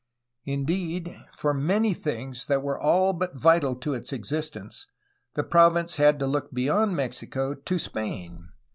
Indeed, 0.45 1.15
for 1.37 1.53
many 1.53 1.93
things 1.93 2.47
that 2.47 2.63
were 2.63 2.79
all 2.81 3.13
but 3.13 3.37
vital 3.37 3.75
to 3.75 3.93
its 3.93 4.11
existence 4.11 4.87
the 5.35 5.43
province 5.43 5.97
had 5.97 6.17
to 6.17 6.25
look 6.25 6.51
beyond 6.51 6.95
Mexico 6.95 7.53
to 7.53 7.77
Spain. 7.77 8.49